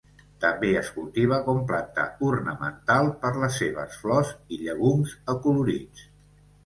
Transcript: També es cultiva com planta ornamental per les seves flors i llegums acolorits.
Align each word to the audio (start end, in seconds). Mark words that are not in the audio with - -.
També 0.43 0.69
es 0.79 0.87
cultiva 0.93 1.37
com 1.49 1.59
planta 1.71 2.05
ornamental 2.29 3.11
per 3.25 3.31
les 3.43 3.55
seves 3.65 4.01
flors 4.07 4.33
i 4.57 4.63
llegums 4.67 5.15
acolorits. 5.35 6.09